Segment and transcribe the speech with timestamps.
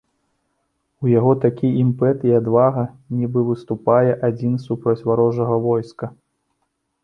[1.03, 2.87] У яго такі імпэт і адвага
[3.19, 6.05] нібы выступае адзін супроць варожага войска.